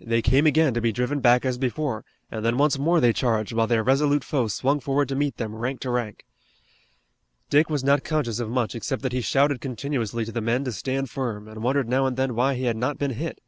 [0.00, 3.52] They came again to be driven back as before, and then once more they charged,
[3.52, 6.24] while their resolute foe swung forward to meet them rank to rank.
[7.48, 10.72] Dick was not conscious of much except that he shouted continuously to the men to
[10.72, 13.40] stand firm, and wondered now and then why he had not been hit.